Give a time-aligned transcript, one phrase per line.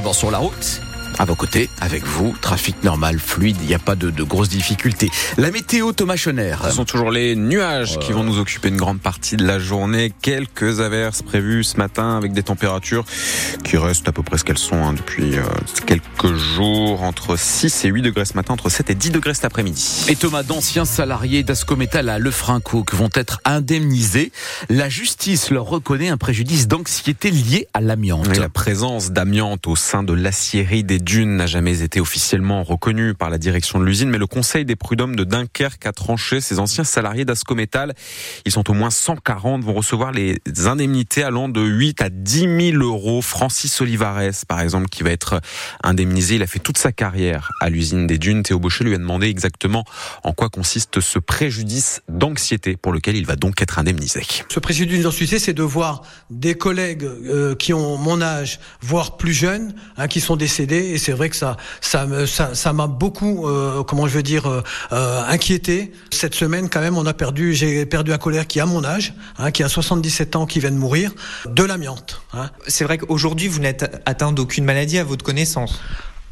[0.00, 0.80] D'abord sur la route
[1.18, 2.34] à vos côtés, avec vous.
[2.40, 5.10] Trafic normal, fluide, il n'y a pas de, de, grosses difficultés.
[5.36, 6.56] La météo, Thomas Schoner.
[6.64, 10.14] Ce sont toujours les nuages qui vont nous occuper une grande partie de la journée.
[10.22, 13.04] Quelques averses prévues ce matin avec des températures
[13.64, 15.42] qui restent à peu près ce qu'elles sont hein, depuis euh,
[15.84, 17.02] quelques jours.
[17.02, 20.06] Entre 6 et 8 degrés ce matin, entre 7 et 10 degrés cet après-midi.
[20.08, 24.32] Et Thomas, d'anciens salariés d'Ascométal à Lefrancoque vont être indemnisés.
[24.68, 28.36] La justice leur reconnaît un préjudice d'anxiété lié à l'amiante.
[28.36, 33.30] La présence d'amiante au sein de l'acierie des Dunes n'a jamais été officiellement reconnue par
[33.30, 36.84] la direction de l'usine, mais le Conseil des prud'hommes de Dunkerque a tranché ces anciens
[36.84, 37.94] salariés d'Ascométal.
[38.44, 42.82] Ils sont au moins 140, vont recevoir les indemnités allant de 8 à 10 000
[42.82, 43.22] euros.
[43.22, 45.40] Francis Olivares, par exemple, qui va être
[45.82, 48.42] indemnisé, il a fait toute sa carrière à l'usine des Dunes.
[48.42, 49.84] Théo Baucher lui a demandé exactement
[50.22, 54.22] en quoi consiste ce préjudice d'anxiété pour lequel il va donc être indemnisé.
[54.48, 59.32] Ce préjudice d'anxiété, c'est de voir des collègues euh, qui ont mon âge, voire plus
[59.32, 63.46] jeunes, hein, qui sont décédés et c'est vrai que ça, ça, ça, ça m'a beaucoup,
[63.46, 65.92] euh, comment je veux dire, euh, euh, inquiété.
[66.10, 69.14] Cette semaine, quand même, on a perdu, j'ai perdu un colère qui a mon âge,
[69.38, 71.12] hein, qui a 77 ans, qui vient de mourir,
[71.46, 72.22] de l'amiante.
[72.32, 72.50] Hein.
[72.66, 75.80] C'est vrai qu'aujourd'hui, vous n'êtes atteint d'aucune maladie à votre connaissance?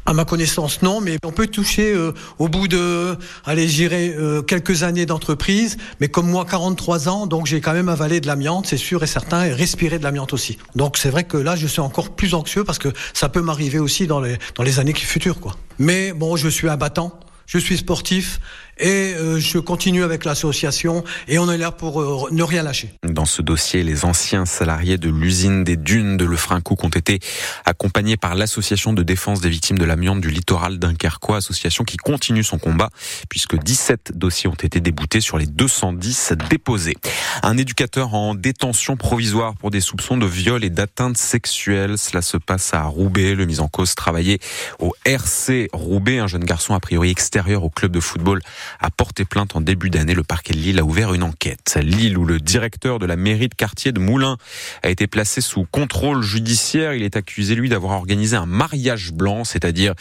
[0.09, 3.15] À ma connaissance, non, mais on peut toucher euh, au bout de,
[3.45, 7.89] allez, j'irai euh, quelques années d'entreprise, mais comme moi, 43 ans, donc j'ai quand même
[7.89, 10.57] avalé de l'amiante, c'est sûr et certain, et respiré de l'amiante aussi.
[10.75, 13.77] Donc c'est vrai que là, je suis encore plus anxieux parce que ça peut m'arriver
[13.77, 15.55] aussi dans les, dans les années futures, quoi.
[15.77, 18.39] Mais bon, je suis un battant je suis sportif
[18.79, 22.93] et euh, je continue avec l'association et on est là pour euh, ne rien lâcher.
[23.03, 27.19] Dans ce dossier, les anciens salariés de l'usine des dunes de Lefrancouc ont été
[27.65, 32.43] accompagnés par l'association de défense des victimes de l'amiante du littoral dunkerquois, association qui continue
[32.43, 32.89] son combat
[33.29, 36.95] puisque 17 dossiers ont été déboutés sur les 210 déposés.
[37.43, 42.37] Un éducateur en détention provisoire pour des soupçons de viol et d'atteinte sexuelle, cela se
[42.37, 43.35] passe à Roubaix.
[43.35, 44.39] Le mis en cause travaillait
[44.79, 48.41] au RC Roubaix, un jeune garçon a priori externe au club de football
[48.79, 50.13] a porté plainte en début d'année.
[50.13, 51.77] Le parquet de Lille a ouvert une enquête.
[51.81, 54.37] Lille, où le directeur de la mairie de quartier de Moulins
[54.83, 56.93] a été placé sous contrôle judiciaire.
[56.93, 59.93] Il est accusé, lui, d'avoir organisé un mariage blanc, c'est-à-dire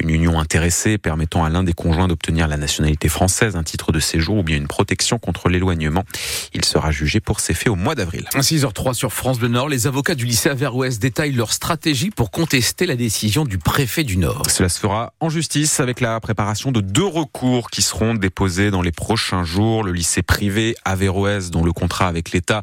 [0.00, 4.00] une union intéressée permettant à l'un des conjoints d'obtenir la nationalité française, un titre de
[4.00, 6.04] séjour ou bien une protection contre l'éloignement.
[6.54, 8.26] Il sera jugé pour ces faits au mois d'avril.
[8.34, 12.86] 6h03 sur France Bleu Nord, les avocats du lycée Averroès détaillent leur stratégie pour contester
[12.86, 14.42] la décision du préfet du Nord.
[14.48, 18.82] Cela se fera en justice avec la préparation de deux recours qui seront déposés dans
[18.82, 19.82] les prochains jours.
[19.82, 22.62] Le lycée privé Averroès, dont le contrat avec l'État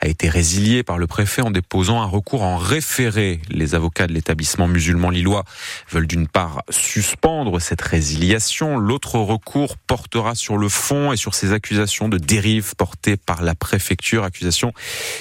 [0.00, 3.40] a été résilié par le préfet en déposant un recours en référé.
[3.50, 5.44] Les avocats de l'établissement musulman lillois
[5.90, 8.78] veulent d'une part suspendre cette résiliation.
[8.78, 13.54] L'autre recours portera sur le fond et sur ces accusations de dérive portées par la
[13.54, 14.24] préfecture.
[14.24, 14.72] Accusations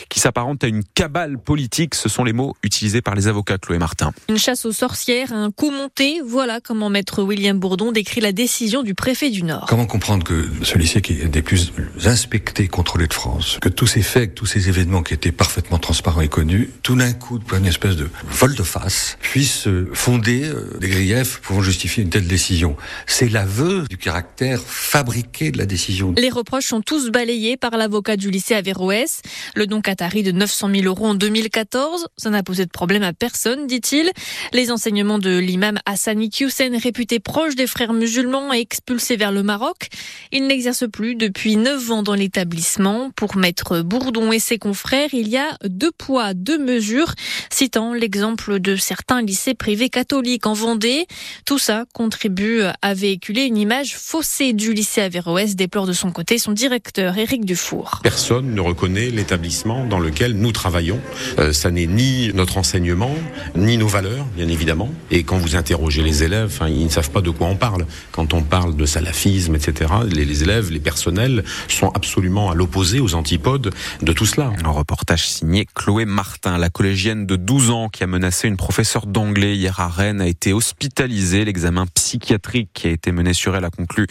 [0.10, 1.96] qui s'apparentent à une cabale politique.
[1.96, 4.14] Ce sont les mots utilisés par les avocats Chloé Martin.
[4.30, 6.22] Une chasse aux sorcières, un coup monté.
[6.26, 9.66] Voilà comment maître William Bourdon décrit la décision du préfet du Nord.
[9.68, 11.74] Comment comprendre que ce lycée qui est des plus
[12.06, 16.22] inspectés, contrôlés de France, que tous ces faits, tous ces événements qui étaient parfaitement transparents
[16.22, 20.90] et connus, tout d'un coup, une espèce de vol de face, puissent fonder euh, des
[20.90, 22.76] griefs pouvant justifier une telle décision?
[23.08, 26.14] C'est l'aveu du caractère fabriqué de la décision.
[26.18, 29.22] Les reproches sont tous balayés par l'avocat du lycée Averroès.
[29.56, 33.14] Le don qatari de 900 000 euros en 2014, ça n'a posé de problème à
[33.14, 34.12] personne, dit-il.
[34.54, 39.44] Les enseignements de l'imam Hassani Hussein, réputé proche des frères musulman et expulsé vers le
[39.44, 39.88] Maroc.
[40.32, 43.12] Il n'exerce plus depuis 9 ans dans l'établissement.
[43.16, 47.14] Pour Maître Bourdon et ses confrères, il y a deux poids, deux mesures,
[47.50, 51.08] citant l'exemple de certains lycées privés catholiques en Vendée.
[51.46, 56.38] Tout ça contribue à véhiculer une image faussée du lycée Averroès, déplore de son côté
[56.38, 57.85] son directeur Éric Dufour.
[58.04, 61.00] Personne ne reconnaît l'établissement dans lequel nous travaillons.
[61.40, 63.14] Euh, ça n'est ni notre enseignement,
[63.56, 64.92] ni nos valeurs, bien évidemment.
[65.12, 67.86] Et quand vous interrogez les élèves, ils ne savent pas de quoi on parle.
[68.12, 73.00] Quand on parle de salafisme, etc., les, les élèves, les personnels sont absolument à l'opposé,
[73.00, 74.52] aux antipodes de tout cela.
[74.64, 79.06] Un reportage signé Chloé Martin, la collégienne de 12 ans qui a menacé une professeure
[79.06, 81.46] d'anglais hier à Rennes, a été hospitalisée.
[81.46, 84.08] L'examen psychiatrique qui a été mené sur elle a conclu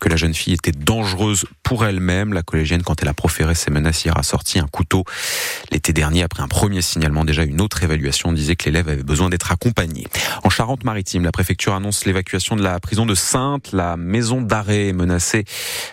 [0.00, 2.32] que la jeune fille était dangereuse pour elle-même.
[2.32, 5.04] La collégienne, quand elle a proféré ses menaces hier, a sorti un couteau.
[5.70, 9.28] L'été dernier, après un premier signalement, déjà une autre évaluation disait que l'élève avait besoin
[9.28, 10.06] d'être accompagné.
[10.44, 13.72] En Charente-Maritime, la préfecture annonce l'évacuation de la prison de Sainte.
[13.72, 15.44] La maison d'arrêt d'arrêt menacés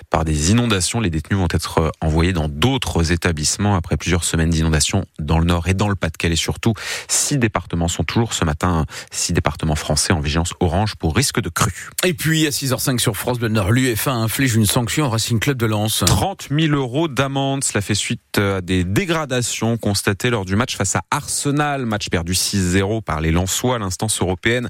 [0.09, 0.99] par des inondations.
[0.99, 5.67] Les détenus vont être envoyés dans d'autres établissements après plusieurs semaines d'inondations dans le nord
[5.67, 6.73] et dans le Pas-de-Calais surtout.
[7.07, 11.49] Six départements sont toujours ce matin, six départements français en vigilance orange pour risque de
[11.49, 11.89] crue.
[12.03, 15.57] Et puis à 6h05 sur France Bleu Nord, l'UFA inflige une sanction au Racing Club
[15.57, 16.03] de Lens.
[16.05, 17.63] 30 000 euros d'amende.
[17.63, 22.33] Cela fait suite à des dégradations constatées lors du match face à Arsenal, match perdu
[22.33, 23.79] 6-0 par les Lensois.
[23.79, 24.69] L'instance européenne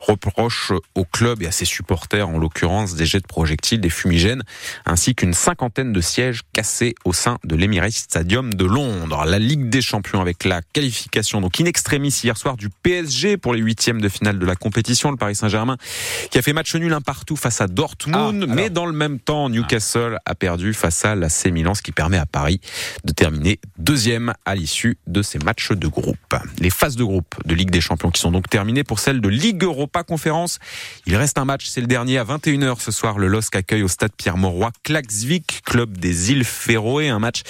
[0.00, 4.42] reproche au club et à ses supporters, en l'occurrence, des jets de projectiles, des fumigènes,
[4.84, 9.24] ainsi qu'une cinquantaine de sièges cassés au sein de l'Emirates Stadium de Londres.
[9.24, 13.54] La Ligue des Champions avec la qualification donc in extremis hier soir du PSG pour
[13.54, 15.10] les huitièmes de finale de la compétition.
[15.10, 15.76] Le Paris Saint-Germain
[16.30, 19.18] qui a fait match nul un partout face à Dortmund, ah, mais dans le même
[19.18, 21.14] temps, Newcastle a perdu face à
[21.50, 22.60] Milan, ce qui permet à Paris
[23.04, 26.16] de terminer deuxième à l'issue de ces matchs de groupe.
[26.58, 29.28] Les phases de groupe de Ligue des Champions qui sont donc terminées pour celle de
[29.28, 30.58] Ligue Europa Conférence.
[31.06, 33.18] Il reste un match, c'est le dernier à 21h ce soir.
[33.18, 37.42] Le LOSC accueille au stade Pierre-Mauroy Klaxvik, club des îles Féroé, un match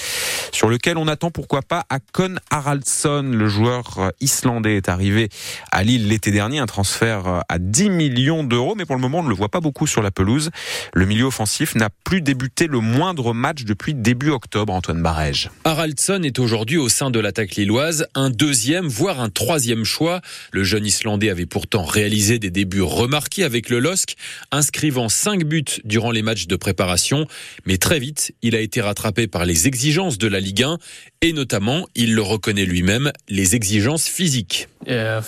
[0.52, 5.28] sur lequel on attend pourquoi pas Akon Haraldsson, le joueur islandais est arrivé
[5.70, 9.22] à Lille l'été dernier, un transfert à 10 millions d'euros, mais pour le moment on
[9.24, 10.50] ne le voit pas beaucoup sur la pelouse.
[10.94, 15.50] Le milieu offensif n'a plus débuté le moindre match depuis début octobre, Antoine Barège.
[15.64, 20.20] Haraldsson est aujourd'hui au sein de l'attaque lilloise un deuxième, voire un troisième choix.
[20.52, 24.16] Le jeune Islandais avait pourtant réalisé des débuts remarqués avec le LOSC,
[24.50, 27.26] inscrivant 5 buts durant les matchs de préparation,
[27.66, 30.78] mais très vite, il a été rattrapé par les exigences de la Ligue 1
[31.22, 34.68] et notamment, il le reconnaît lui-même, les exigences physiques.
[34.86, 35.20] Uh,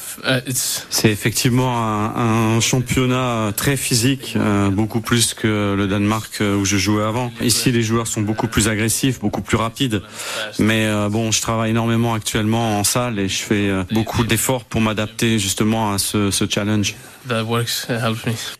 [0.48, 1.78] C'est effectivement
[2.16, 7.32] un, championnat très physique, euh, beaucoup plus que le Danemark euh, où je jouais avant.
[7.40, 10.02] Ici, les joueurs sont beaucoup plus agressifs, beaucoup plus rapides.
[10.58, 14.80] Mais euh, bon, je travaille énormément actuellement en salle et je fais beaucoup d'efforts pour
[14.80, 16.94] m'adapter justement à ce, ce challenge.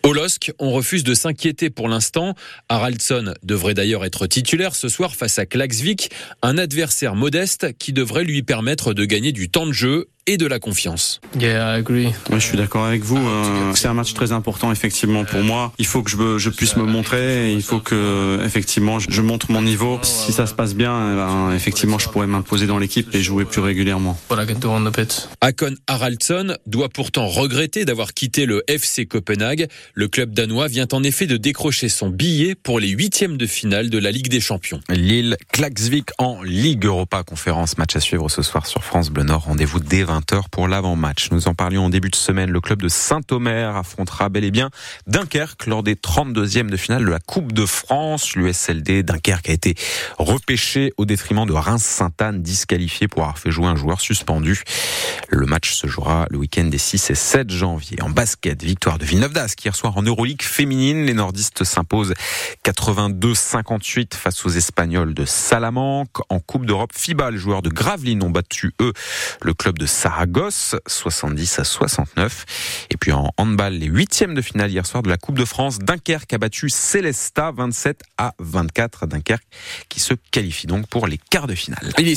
[0.03, 2.35] Au LOSC, on refuse de s'inquiéter pour l'instant.
[2.69, 6.11] Haraldsson devrait d'ailleurs être titulaire ce soir face à Klaxvik,
[6.41, 10.47] un adversaire modeste qui devrait lui permettre de gagner du temps de jeu et de
[10.47, 11.21] la confiance.
[11.39, 12.09] Yeah, I agree.
[12.33, 13.17] je suis d'accord avec vous.
[13.19, 15.73] Euh, c'est un match très important effectivement pour moi.
[15.79, 17.53] Il faut que je, je puisse me montrer.
[17.53, 19.99] Il faut que effectivement je montre mon niveau.
[20.03, 23.45] Si ça se passe bien, eh ben, effectivement je pourrais m'imposer dans l'équipe et jouer
[23.45, 24.19] plus régulièrement.
[25.41, 29.69] Akon Haraldsson doit pourtant regretter d'avoir quitté le FC Copenhague.
[29.95, 33.91] Le club danois vient en effet de décrocher son billet pour les huitièmes de finale
[33.91, 34.81] de la Ligue des Champions.
[34.89, 37.79] Lille, Klaxvik en Ligue Europa Conférence.
[37.79, 39.45] Match à suivre ce soir sur France Bleu Nord.
[39.45, 41.31] Rendez-vous dès 20h pour l'avant-match.
[41.33, 42.51] Nous en parlions en début de semaine.
[42.51, 44.71] Le club de Saint-Omer affrontera bel et bien
[45.09, 48.37] Dunkerque lors des 32e de finale de la Coupe de France.
[48.37, 49.75] L'USLD Dunkerque a été
[50.19, 54.63] repêché au détriment de Reims-Sainte-Anne, disqualifié pour avoir fait jouer un joueur suspendu.
[55.29, 58.01] Le match se jouera le week-end des 6 et 7 janvier.
[58.01, 61.05] En basket, victoire de Villeneuve d'Ascq hier soir en Euroleague féminine.
[61.05, 62.15] Les nordistes s'imposent
[62.65, 66.19] 82-58 face aux Espagnols de Salamanque.
[66.29, 68.93] En Coupe d'Europe, FIBA, les joueurs de Gravelines ont battu, eux,
[69.43, 72.87] le club de Saragosse, 70 à 69.
[72.91, 75.79] Et puis en handball, les huitièmes de finale hier soir de la Coupe de France,
[75.79, 79.07] Dunkerque a battu Célesta 27 à 24.
[79.07, 79.47] Dunkerque
[79.89, 81.91] qui se qualifie donc pour les quarts de finale.